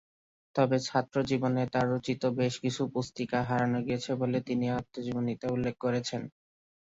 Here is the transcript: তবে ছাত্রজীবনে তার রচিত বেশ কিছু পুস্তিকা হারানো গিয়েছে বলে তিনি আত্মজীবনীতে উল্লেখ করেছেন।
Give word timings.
তবে 0.55 0.77
ছাত্রজীবনে 0.81 1.63
তার 1.73 1.85
রচিত 1.93 2.21
বেশ 2.39 2.53
কিছু 2.63 2.81
পুস্তিকা 2.93 3.39
হারানো 3.49 3.79
গিয়েছে 3.85 4.11
বলে 4.21 4.37
তিনি 4.47 4.65
আত্মজীবনীতে 4.77 5.45
উল্লেখ 5.47 5.75
করেছেন। 5.79 6.21